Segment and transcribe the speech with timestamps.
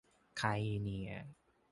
[0.37, 0.49] ใคร
[0.83, 1.11] เนี่ย!